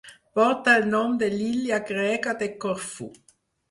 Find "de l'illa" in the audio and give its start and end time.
1.25-1.81